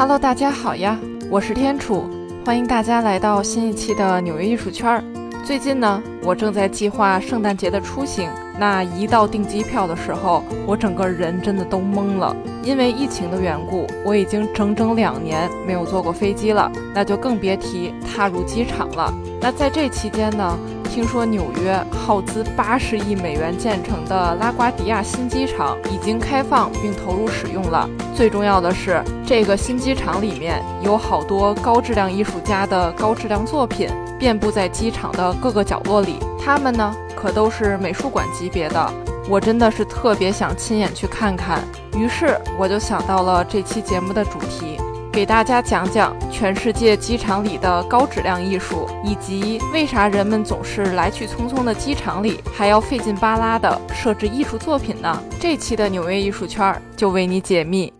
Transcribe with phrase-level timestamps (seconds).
[0.00, 2.08] Hello，大家好呀，我是天楚，
[2.42, 5.04] 欢迎大家来到新一期的纽约艺术圈儿。
[5.44, 8.30] 最近呢，我正在计划圣诞节的出行。
[8.58, 19.12] 那一到订机票的时候，我整个人真的都懵了，因为疫情的缘故，我已经整整两年没有坐过飞机了，那就更别提踏入机场了。
[19.38, 20.58] 那在这期间呢？
[20.92, 27.88] 听说纽约耗资八十亿美元建成的拉瓜迪亚新机场已经开放并投入使用了。
[28.12, 36.18] 最重要的是，这个新机场里面有好多高质量艺术家的高质量作品，遍布在机场的各个角落里。
[36.44, 38.92] 他们呢，可都是美术馆级别的。
[39.28, 41.60] 我真的是特别想亲眼去看看。
[41.96, 44.79] 于是我就想到了这期节目的主题。
[45.12, 55.20] 给大家讲讲全世界机场里的高质量艺术，以及为啥人们总是来去匆匆的机场里还要费劲巴拉的设置艺术作品呢？
[55.40, 57.92] 这期的纽约艺术圈就为你解密。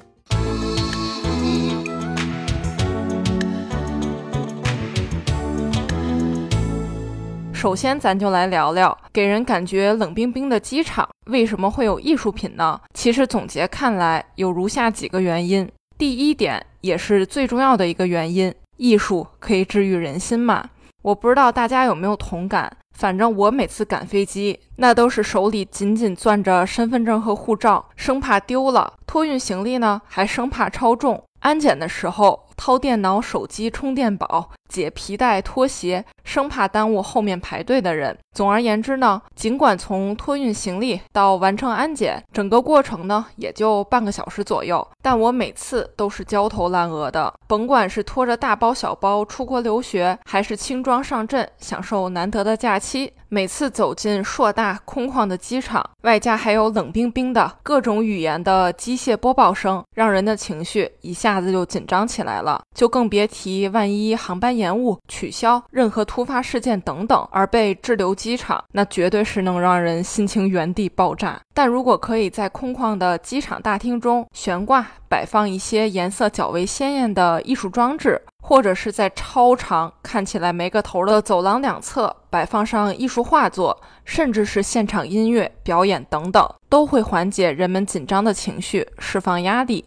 [7.53, 12.81] 首先，咱就来聊聊给人感觉冷冰冰的机场为什么会有艺术品呢？
[12.95, 15.69] 其实总结看来有如下几个原因。
[15.99, 20.69] 第一点也是最重要的一个原因，艺术可以治愈人心嘛？
[21.03, 32.47] 我不知道大家有没有同感，反正我每次赶飞机，那都是手里紧紧攥着身份证和护照，生怕丢了；托运行李呢，还生怕超重；安检的时候。
[32.61, 38.17] 掏电脑、手机、充电宝、解皮带、拖鞋，生怕耽误后面排队的人。
[38.33, 47.35] 总而言之呢，尽管从托运行李到完成安检，整个过程呢也就半个小时左右，但我每次都是焦头烂额的。
[47.49, 62.63] 甭管是拖着大包小包出国留学，还是轻装上阵享受难得的假期，每次走进硕大空旷的机场，外加还有冷冰冰的各种语言的机械播报声，让人的情绪一下子就紧张起来了。
[62.73, 71.41] 就更别提万一航班延误、取消、任何突突发事件等等而被滞留机场，那绝对是能让人心情原地爆炸。
[71.55, 89.87] 但如果可以在空旷的机场大厅中悬挂、摆放一些颜色较为鲜艳的艺术装置，或者是在超长、看起来没个头的走廊两侧摆放上艺术画作，甚至是现场音乐表演等等，都会缓解人们紧张的情绪，释放压力。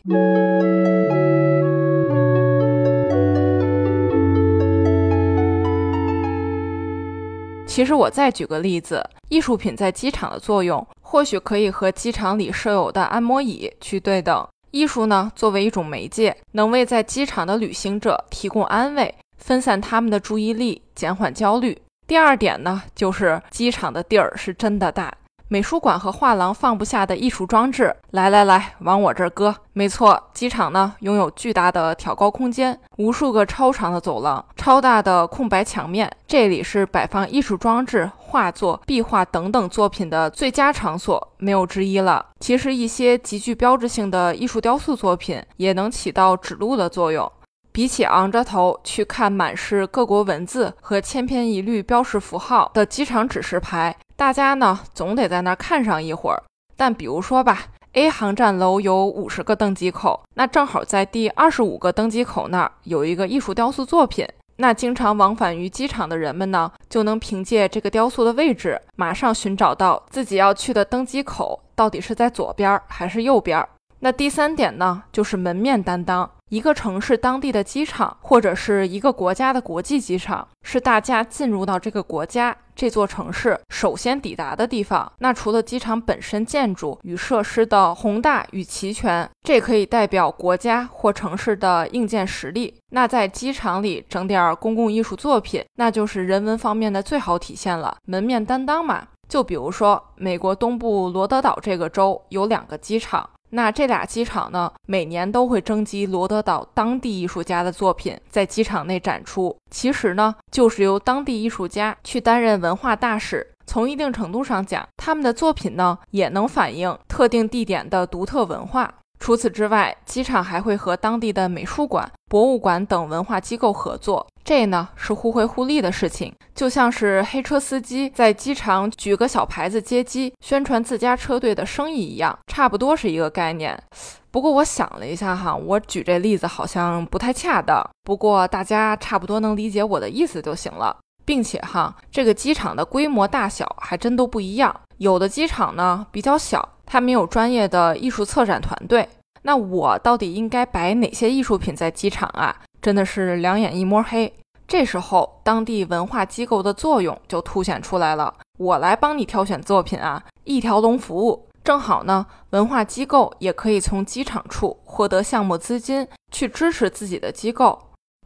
[7.74, 14.48] 其实我再举个例子，艺术品在机场的作用，或许可以和机场里设有的按摩椅去对等。
[14.70, 21.76] 艺术呢，作为一种媒介，能为在机场的旅行者提供安慰，分散他们的注意力，减缓焦虑。
[22.06, 25.12] 第二点呢，就是机场的地儿是真的大。
[25.54, 29.56] 美术馆和画廊放不下的艺术装置，来来来，往我这儿搁。
[29.74, 42.26] 没错，机场呢拥有巨大的挑高空间，无数个超长的走廊，超大的空白墙面，这里是摆放艺术装置、画作、壁画等等作品的最佳场所，没有之一了。
[42.40, 47.32] 其实，一些极具标志性的艺术雕塑作品也能起到指路的作用。
[47.72, 53.96] 比起昂着头去看满是各国文字和千篇一律标识符号的机场指示牌。
[54.24, 56.42] 大家呢总得在那儿看上一会儿，
[56.78, 64.26] 但比如说吧，A 航站楼有五十个登机口，那正好在第二十五个登机口那儿有一个艺术雕塑作品，
[64.56, 73.68] 那经常往返于机场的人们呢，就能凭借这个雕塑的位置，马上寻找到自己要去的登机口到底是在左边还是右边。
[74.00, 76.32] 那第三点呢，就是门面担当。
[76.54, 85.12] 一个城市当地的机场，或者是一个国家的国际机场，是大家进入到这个国家、这座城市首先抵达的地方。
[85.18, 92.76] 那除了机场本身建筑与设施的宏大与齐全，这可以代表国家或城市的硬件实力。
[92.92, 97.98] 那在机场里整点公共艺术作品，那就是人文方面的最好体现了。
[98.06, 103.28] 门面担当嘛，就比如说美国东部罗德岛这个州有两个机场。
[103.56, 109.56] 那这俩机场呢，每年都会征集罗德岛当地艺术家的作品在机场内展出。
[109.70, 113.46] 其实呢，就是由当地艺术家去担任文化大使。
[113.68, 118.92] 从一定程度上讲，他们的作品呢，也能反映特定地点的独特文化。
[119.24, 126.36] 除此之外，机场还会和当地的美术馆、博物馆等文化机构合作，这呢是互惠互利的事情。
[126.54, 133.82] 就像是黑车司机在机场举个小牌子接机，宣传自家车队的生意一样，差不多是一个概念。
[134.30, 137.82] 不过我想了一下哈，我举这例子好像不太恰当。
[138.04, 146.73] 不过大家差不多能理解我的意思就行了，并且哈，这个机场的规模大小还真都不一样，有的机场呢比较小。
[146.86, 149.08] 他没有专业的艺术策展团队，
[149.42, 152.56] 那我到底应该摆哪些艺术品在机场啊？
[152.82, 154.32] 真的是两眼一摸黑。
[154.68, 158.34] 这时候，当地文化机构的作用就凸显出来了。
[158.58, 161.48] 我来帮你挑选作品啊，一条龙服务。
[161.64, 167.80] 正好呢，文化机构也可以从机场处获得项目资金，去支持自己的机构。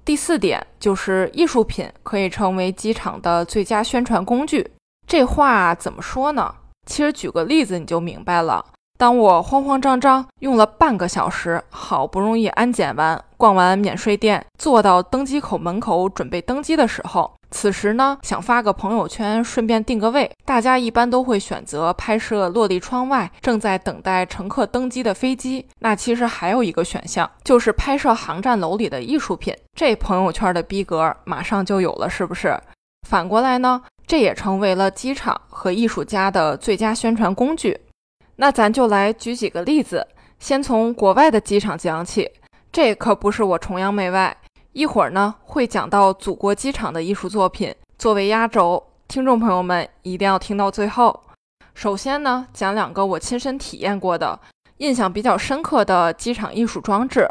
[0.05, 4.71] 第四点就是艺术品可以成为机场的最佳宣传工具。
[5.05, 6.55] 这话怎么说呢？
[6.87, 8.65] 其实举个例子你就明白了。
[8.97, 20.31] 当我慌慌张张用了半个小时，好不容易安检完、逛完免税店，坐到登机口门口准备登机的时候，此时呢想发个朋友圈，顺便定个位。
[20.43, 25.67] 大家一般都会选择拍摄落地窗外正在等待乘客登机的飞机。
[25.81, 29.53] 那其实还有一个选项，就是拍摄航站楼里的艺术品。
[29.75, 32.59] 这朋友圈的逼格马上就有了，是不是？
[33.07, 37.77] 反过来呢，这也成为了机场和艺术家的最佳宣传工具。
[38.37, 40.07] 那咱就来举几个例子，
[40.39, 42.31] 先从国外的机场讲起。
[42.71, 44.35] 这可不是我崇洋媚外，
[44.71, 51.23] 一会儿呢会讲到祖国机场的艺术作品，作为压轴，听众朋友们一定要听到最后。
[51.73, 54.39] 首先呢，讲两个我亲身体验过的、
[54.77, 57.27] 印象比较深刻的机场艺术装置。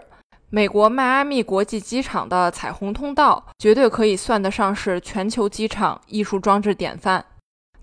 [0.49, 7.25] 美国迈阿密国际机场的彩虹通道，绝对可以算得上是全球机场艺术装置典范。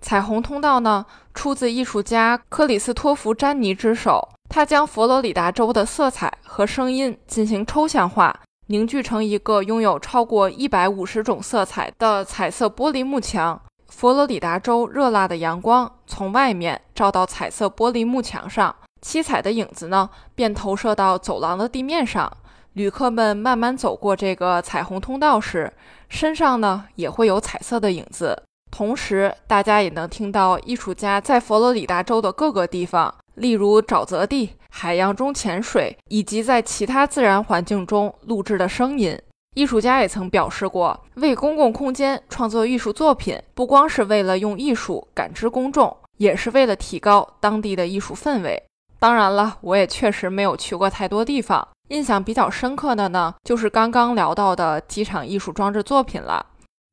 [0.00, 4.26] 彩虹通道呢，出自艺术家克里斯托弗·詹尼之手。
[4.48, 8.34] 他将佛罗里达州的色彩和声音进行抽象化，
[8.68, 13.60] 凝聚成一个拥有超过一百五十种色彩的彩色玻璃幕墙。
[13.88, 22.32] 佛罗里达州热辣的阳光从外面照到彩色玻璃幕墙上，七彩的影子呢，便投射到走廊的地面上。
[22.74, 25.72] 旅客们慢慢走过这个彩虹通道时，
[26.08, 28.42] 身上呢也会有彩色的影子。
[28.70, 39.16] 同时，大家也能听到艺术家在佛罗里达州的各个地方，例如沼泽地、海洋中潜水，以及在其他自然环境中录制的声音。
[39.54, 48.60] 艺术家也曾表示过，为公共空间创作艺术作品，不光是为了用艺术感知公众，也是为了提高当地的艺术氛围。
[48.98, 56.46] 当然了，我也确实没有去过太多地方，印象比较深刻的呢，就是刚刚聊到的机场艺术装置作品了。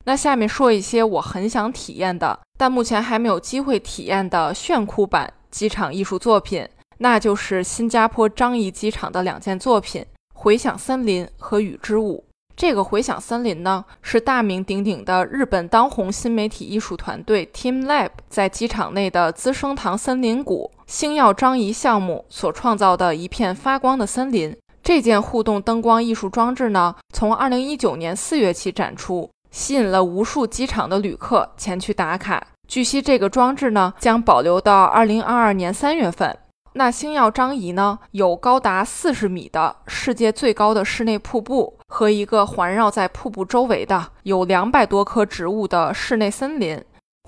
[0.06, 6.68] 那下面说一些我很想体验的，但目前还没有机会体验的炫酷版机场艺术作品，
[6.98, 10.02] 那就是新加坡樟宜机场的两件作品
[10.34, 12.26] 《回响森林》和《雨之舞》。
[12.54, 24.56] 这个《回响森林》呢，是大名鼎鼎的日本当红新媒体艺术团队 Team Lab 在机场内的资生堂森林谷星耀樟宜项目所创造的一片发光的森林。
[24.94, 29.32] 这件互动灯光艺术装置呢，从2019年4月起展出。
[29.50, 32.46] 吸引了无数机场的旅客前去打卡。
[32.68, 36.38] 据悉，这个装置呢将保留到二零二二年三月份。
[36.74, 46.78] 那星耀张仪呢有高达四十米的世界最高的室内瀑布和一个环绕在瀑布周围的有两百多棵植物的室内森林。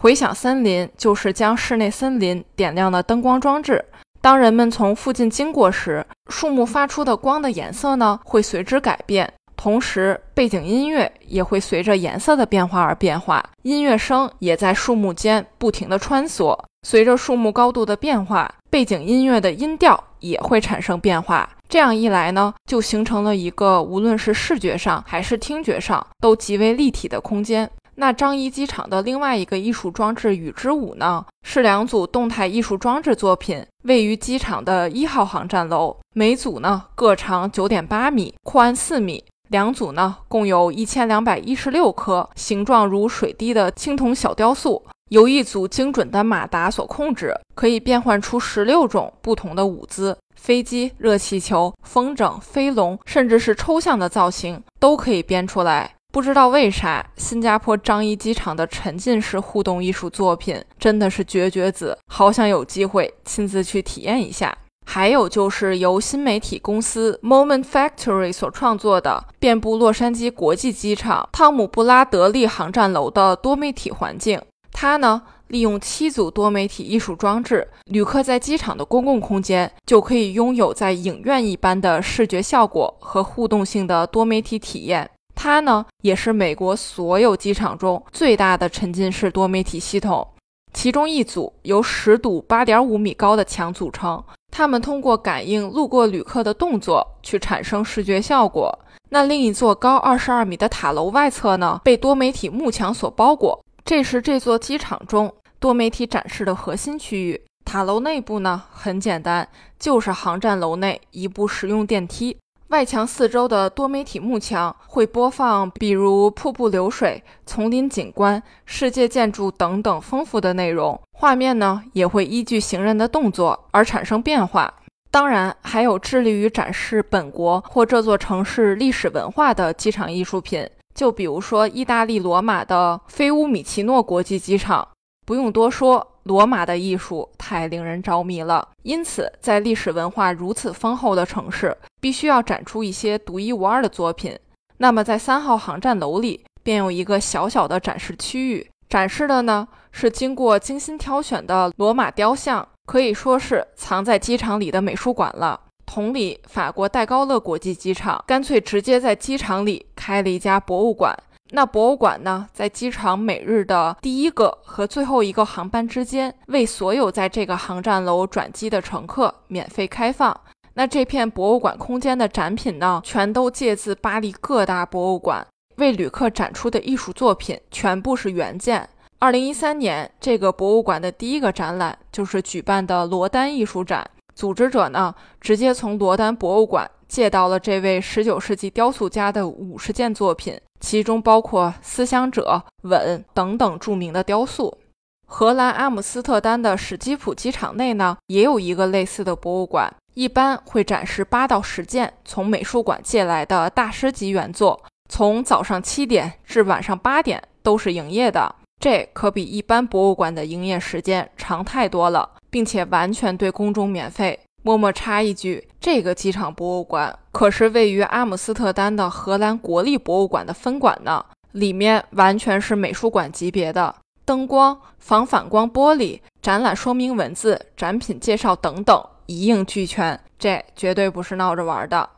[0.01, 3.85] 回响森林就是将室内森林点亮的灯光装置。
[4.23, 9.29] 当人们从附近经过时，树木发出的光的颜色呢会随之改变。
[9.57, 16.57] 同时，背景音乐也会随着颜色的变化而变化，音乐声也在树木间不停地穿梭。
[16.87, 21.49] 随着树木高度的变化，背景音乐的音调也会产生变化。
[21.67, 27.69] 这样一来呢，就形成了一个无论是视觉上还是听觉上都极为立体的空间。
[27.95, 39.23] 那樟宜机场的另外一个艺术装置“雨之舞”呢，是两组动态艺术装置作品，位于机场的一号航站楼，每组呢各长九点八米，宽四米。
[39.49, 55.93] 两组呢，共有一千两百一十六颗形状如水滴的青铜小雕塑，由一组精准的马达所控制，可以变换出十六种不同的舞姿，飞机、热气球、风筝、飞龙，甚至是抽象的造型都可以编出来。
[56.13, 64.55] 不知道为啥，新加坡樟宜机场的沉浸式互动艺术作品真的是绝绝子，好想有机会亲自去体验一下。
[64.85, 74.39] 还有就是由新媒体公司 Moment Factory 所创作的，遍布洛杉矶国际机场汤姆布拉德利航站楼的多媒体环境。
[74.71, 85.09] 它呢，利用七组多媒体艺术装置，旅客在机场的公共空间就可以拥有在影院一般的视觉效果和互动性的多媒体体验。
[85.35, 90.27] 它呢，也是美国所有机场中最大的沉浸式多媒体系统。
[90.73, 98.79] 其中一组由十堵八点五米高的墙组成，它们通过感应路过旅客的动作去产生视觉效果。
[99.09, 107.39] 那另一座高二十二米的塔楼外侧呢，被多媒体幕墙所包裹，这是这座机场中多媒体展示的核心区域。
[107.63, 109.47] 塔楼内部呢，很简单，
[109.77, 112.35] 就是航站楼内一部实用电梯。
[112.73, 120.99] 外墙四周的多媒体幕墙会播放，比如瀑布流水、丛林景观、世界建筑等等丰富的内容。
[121.11, 124.73] 画面呢，也会依据行人的动作而产生变化。
[125.11, 134.87] 当然，还有致力于展示本国或这座城市历史文化的机场艺术品，就比如说意大利罗马的菲乌米奇诺国际机场。
[135.27, 136.12] 不用多说。
[136.23, 144.37] 罗马的艺术太令人着迷了，因此在历史文化如此丰厚的城市，必须要展出一些独一无二的作品。
[144.77, 155.59] 那么，在三号航站楼里便有一个小小的展示区域，展示的呢是经过精心挑选的罗马雕像，可以说是藏在机场里的美术馆了。
[155.85, 161.13] 同理，法国戴高乐国际机场干脆直接在机场里开了一家博物馆。
[161.55, 170.35] 那博物馆呢，在机场每日的第一个和最后一个航班之间，为所有在这个航站楼转机的乘客免费开放。
[170.73, 175.45] 那这片博物馆空间的展品呢，全都借自巴黎各大博物馆
[175.75, 178.89] 为旅客展出的艺术作品，全部是原件。
[179.19, 190.59] 二零一三年，这个博物馆的第一个展览就是举办的罗丹艺术展，组织者呢，直接从罗丹博物馆借到了这位十九世纪雕塑家的五十件作品。
[190.83, 194.77] 其中包括思想者、吻等等著名的雕塑。
[195.25, 208.53] 荷兰阿姆斯特丹的史基普机场内呢，也有一个类似的博物馆，一般会展示八到十件从美术馆借来的大师级原作，从早上七点至晚上八点都是营业的。
[208.81, 214.37] 这可比一般博物馆的营业时间长太多了，并且完全对公众免费。
[214.63, 223.93] 默默插一句，这个机场博物馆可是位于阿姆斯特丹的荷兰国立博物馆的分馆呢，里面完全是美术馆级别的，
[224.23, 232.09] 灯光、防反光玻璃、展览说明文字、展品介绍等等一应俱全，这绝对不是闹着玩的。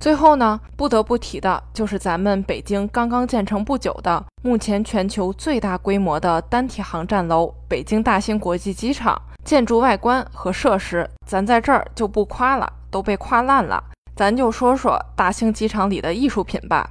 [0.00, 9.16] 最后呢，不得不提的就是咱们北京刚刚建成不久的，目前全球最大规模的单体航站楼——北京大兴国际机场。
[9.44, 13.82] 建筑外观和设施，咱在这儿就不夸了，都被夸烂了。
[14.16, 16.90] 咱就说说大兴机场里的艺术品吧。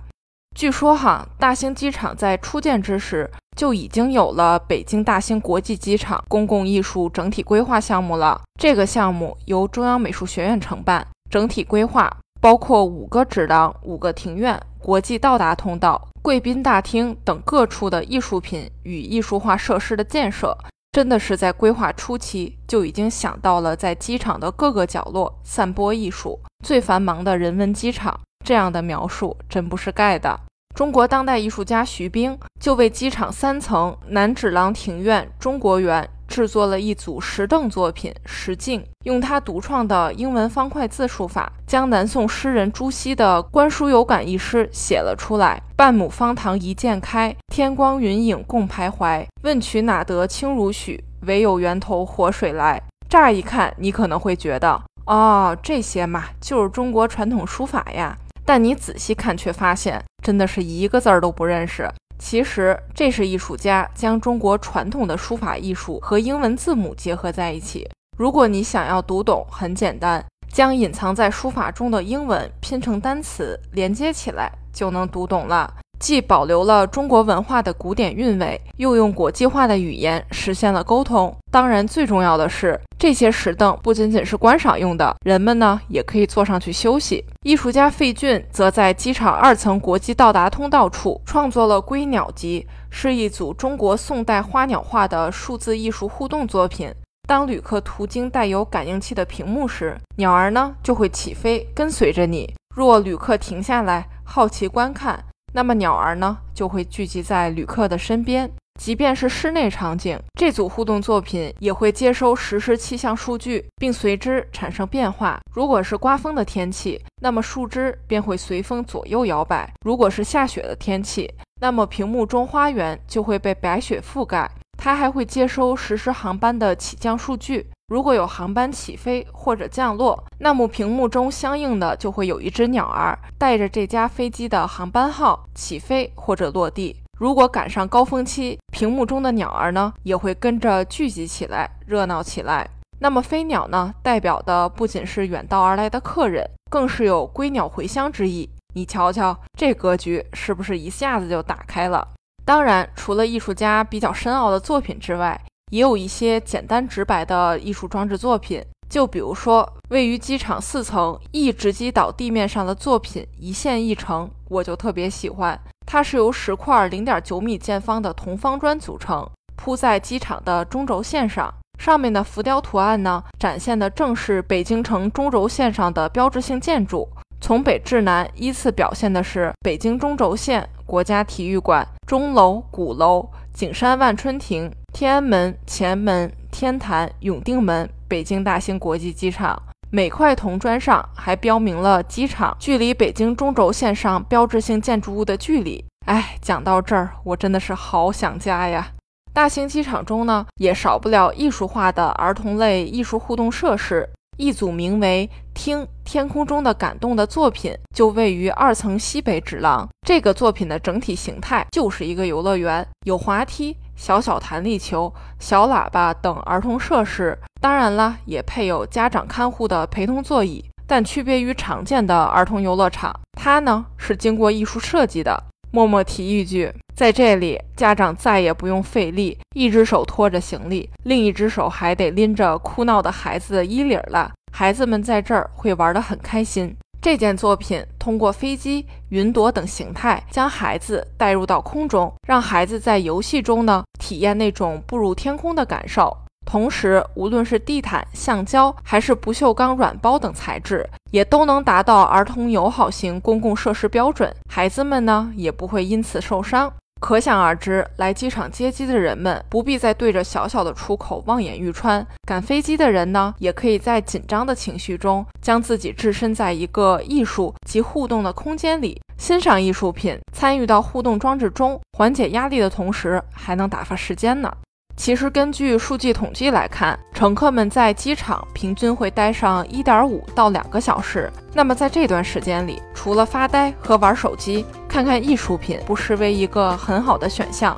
[0.55, 8.39] 据说哈，大兴机场在初建之时就已经有了北京大兴国际机场公共艺术整体规划项目了。
[8.59, 20.55] 这个项目由中央美术学院承办，整体规划包括五个指廊、五个庭院、国际到达通道、贵宾大厅等各处的艺术品与艺术化设施的建设。
[20.93, 30.39] 真的是在规划初期就已经想到了在机场的各个角落散播艺术，最繁忙的人文机场，这样的描述真不是盖的。
[30.73, 36.09] 中国当代艺术家徐冰就为机场三层南纸廊庭院中国园。
[36.25, 45.61] 制作了一组石凳作品《石镜》，用他独创的英文方块字书法，将南宋诗人朱熹的《观书有感》一诗写了出来。
[45.75, 49.23] 半亩方塘一鉴开，天光云影共徘徊。
[49.43, 51.03] 问渠哪得清如许？
[51.27, 52.81] 唯有源头活水来。
[53.07, 58.17] 乍一看，你可能会觉得，哦，这些嘛，就是中国传统书法呀。
[58.45, 61.89] 但你仔细看，却发现真的是一个字儿都不认识。
[62.19, 67.89] 其实，这是艺术家将中国传统的书法艺术和英文字母结合在一起。
[68.17, 75.73] 如果你想要读懂，很简单，将隐藏在书法中的英文拼成单词，连接起来就能读懂了。
[76.03, 81.33] 既保留了中国文化的古典韵味，又用国际化的语言实现了沟通。
[81.49, 87.23] 当然，最重要的是，这些石凳不仅仅是观赏用的，人们呢也可以坐上去休息。
[87.43, 96.93] 艺术家费俊则在机场二层国际到达通道处创作了《归鸟集》，是一组中国宋代花鸟画的数字艺术互动作品。
[97.25, 102.53] 当旅客途经带有感应器的屏幕时，鸟儿呢就会起飞跟随着你。
[102.75, 108.49] 若旅客停下来好奇观看，那么鸟儿呢，就会聚集在旅客的身边。
[108.79, 115.39] 即便是室内场景，这组互动作品也会接收实时气象数据，并随之产生变化。
[115.53, 121.31] 如果是刮风的天气，那么树枝便会随风左右摇摆；如果是下雪的天气，
[121.61, 124.49] 那么屏幕中花园就会被白雪覆盖。
[124.75, 127.69] 它还会接收实时航班的起降数据。
[127.93, 136.95] 如果有航班起飞或者降落，那么屏幕中相应的就会有一只鸟儿带着这架飞机的航班号起飞或者落地。
[137.19, 142.67] 如果赶上高峰期，屏幕中的鸟儿呢也会跟着聚集起来，热闹起来。
[142.97, 148.49] 那么飞鸟呢，代表的不仅是远道而来的客人，更是有归鸟回乡之意。
[148.73, 152.07] 你瞧瞧，这格局是不是一下子就打开了？
[152.43, 155.39] 当然，除了艺术家比较深奥的作品之外，
[155.73, 158.63] 也有一些简单直白的艺术装置作品。
[158.87, 165.59] 就比如说，位于机场四层一直击倒地面上的作品“一线一城”，我就特别喜欢。
[165.87, 171.51] 它是由十块零点九米见方的铜方砖组成，铺在机场的中轴线上。
[171.79, 177.09] 上面的浮雕图案呢，展现的正是北京城中轴线上的标志性建筑。
[177.41, 187.89] 从北至南，依次表现的是北京中轴线、国家体育馆、钟楼、鼓楼、景山万春亭、天安门、前门、天坛、永定门。
[188.07, 195.83] 北京大兴国际机场每块铜砖上还标明了机场距离北京中轴线上标志性建筑物的距离。
[196.05, 198.91] 哎，讲到这儿，我真的是好想家呀！
[199.33, 204.07] 大兴机场中呢，也少不了艺术化的儿童类艺术互动设施。
[204.37, 209.87] 一组名为《听天空中的感动》的作品就位于二层西北指廊。
[210.07, 213.77] 这个作品的整体形态就是一个游乐园，有滑梯。
[213.95, 220.65] 小小弹力球、小喇叭等儿童设施，当然了，也配有家长看护的陪同座椅。
[220.87, 225.43] 但区别于常见的儿童游乐场，它呢是经过艺术设计的。
[225.73, 234.31] 默默提一句，在这里，家长再也不用费力，一只手拖着行李，另一只手还得拎着哭闹的孩子的衣领了。
[234.51, 236.75] 孩子们在这儿会玩得很开心。
[237.01, 246.15] 这件作品通过飞机、云朵等形态，将孩子带入到空中，让孩子在游戏中呢体验那种步入天空的感受。
[246.53, 256.71] 同时，无论是地毯、橡胶还是不锈钢软包等材质，也都能达到儿童友好型公共设施标准，孩子们呢也不会因此受伤。
[257.01, 262.05] 可想而知，来机场接机的人们不必再对着小小的出口望眼欲穿。
[262.27, 274.53] 赶飞机的人呢，也可以在紧张的情绪中，将自己置身在一个艺术及互动的空间里，欣赏艺术品，参与到互动装置中，缓解压力的同时，还能打发时间呢。
[274.95, 281.29] 其实，根据数据统计来看，乘客们在机场平均会待上一点五到两个小时。
[281.51, 287.75] 那么，在这段时间里，除了发呆和玩手机，看看艺术品不失为一个很好的选项。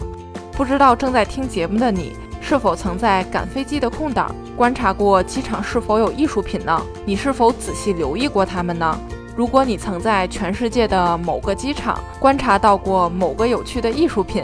[0.51, 6.79] 不知道正在听节目的你，是否曾在赶飞机的空档观察过机场是否有艺术品呢？
[7.05, 8.99] 你是否仔细留意过它们呢？
[9.37, 14.43] 如果你曾在全世界的某个机场观察到过某个有趣的艺术品，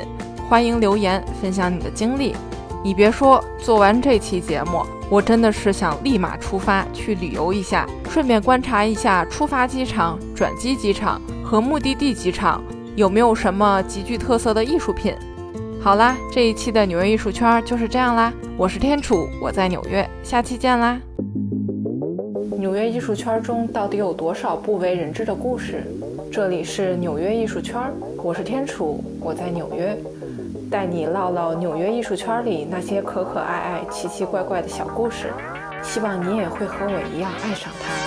[0.50, 2.34] 欢迎留言分享你的经历。
[2.84, 12.64] 你别说，做完这期节目，我真的是想立马出发去旅游一下，顺便观察一下出发机场、转机机场和目的地机场
[12.96, 15.14] 有没有什么极具特色的艺术品。
[15.80, 18.34] 好啦，这一期的纽约艺术圈就是这样啦。
[18.58, 21.00] 我是天楚，我在纽约，下期见啦。
[22.58, 25.84] 纽约艺术圈中到底有多少不为人知的故事？
[26.32, 27.80] 这里是纽约艺术圈，
[28.18, 29.96] 我是天楚，我在纽约。
[30.72, 35.34] 带你唠唠纽约艺术圈里那些可可爱爱、奇奇怪怪的小故事，
[35.84, 38.01] 希望你也会和我一样爱上它。